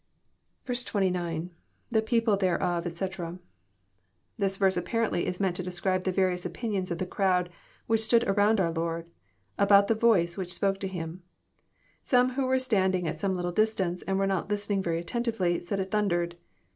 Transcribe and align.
J9.— 0.67 1.49
[The 1.91 2.01
people 2.01 2.35
therefore, 2.35 2.81
etc.'} 2.83 3.37
This 4.35 4.57
verse 4.57 4.75
apparently 4.75 5.27
is 5.27 5.39
meant 5.39 5.55
to 5.57 5.61
describe 5.61 6.05
the 6.05 6.11
various 6.11 6.43
opinions 6.43 6.89
of 6.89 6.97
the 6.97 7.05
crowd 7.05 7.49
which 7.85 8.01
stood 8.01 8.23
around 8.23 8.59
our 8.59 8.71
Lord, 8.71 9.05
about 9.59 9.89
the 9.89 9.93
voice 9.93 10.37
which 10.37 10.51
spoke 10.55 10.79
to 10.79 10.87
Him. 10.87 11.21
Some, 12.01 12.29
who 12.29 12.47
were 12.47 12.57
standing 12.57 13.07
at 13.07 13.19
some 13.19 13.35
little 13.35 13.51
distance, 13.51 14.01
and 14.07 14.17
were 14.17 14.25
not 14.25 14.49
listen 14.49 14.77
ing 14.77 14.81
very 14.81 14.97
attentively, 14.99 15.59
said 15.59 15.79
it 15.79 15.91
thundered. 15.91 16.35